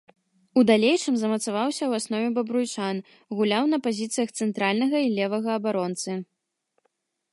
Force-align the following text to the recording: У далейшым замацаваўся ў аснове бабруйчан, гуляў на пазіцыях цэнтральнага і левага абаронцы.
У 0.59 0.61
далейшым 0.69 1.15
замацаваўся 1.23 1.83
ў 1.87 1.91
аснове 2.01 2.29
бабруйчан, 2.37 3.01
гуляў 3.41 3.63
на 3.75 3.81
пазіцыях 3.89 4.29
цэнтральнага 4.41 4.97
і 5.09 5.13
левага 5.19 5.49
абаронцы. 5.61 6.11